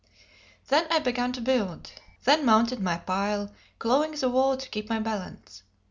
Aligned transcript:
Then 0.69 0.87
I 0.89 0.97
began 0.97 1.31
to 1.33 1.41
build; 1.41 1.91
then 2.23 2.43
mounted 2.43 2.79
my 2.81 2.97
pile, 2.97 3.53
clawing 3.77 4.13
the 4.13 4.29
wall 4.29 4.57
to 4.57 4.69
keep 4.69 4.89
my 4.89 4.99
balance. 4.99 5.61